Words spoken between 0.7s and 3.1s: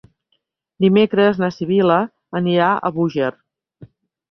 Dimecres na Sibil·la anirà a